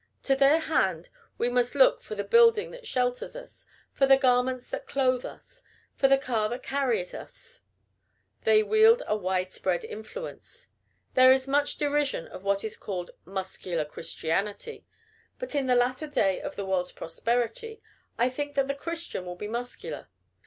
To 0.23 0.35
their 0.35 0.57
hand 0.61 1.09
we 1.37 1.47
must 1.47 1.75
look 1.75 2.01
for 2.01 2.15
the 2.15 2.23
building 2.23 2.71
that 2.71 2.87
shelters 2.87 3.35
us, 3.35 3.67
for 3.93 4.07
the 4.07 4.17
garments 4.17 4.67
that 4.69 4.87
clothe 4.87 5.23
us, 5.23 5.61
for 5.95 6.07
the 6.07 6.17
car 6.17 6.49
that 6.49 6.63
carries 6.63 7.13
us. 7.13 7.61
They 8.43 8.63
wield 8.63 9.03
a 9.05 9.15
widespread 9.15 9.85
influence. 9.85 10.69
There 11.13 11.31
is 11.31 11.47
much 11.47 11.77
derision 11.77 12.27
of 12.27 12.43
what 12.43 12.63
is 12.63 12.77
called 12.77 13.11
"muscular 13.25 13.85
Christianity;" 13.85 14.87
but 15.37 15.53
in 15.53 15.67
the 15.67 15.75
latter 15.75 16.07
day 16.07 16.41
of 16.41 16.55
the 16.55 16.65
world's 16.65 16.91
prosperity, 16.93 17.79
I 18.17 18.27
think 18.31 18.55
that 18.55 18.67
the 18.67 18.73
Christian 18.73 19.23
will 19.27 19.35
be 19.35 19.47
muscular. 19.47 20.07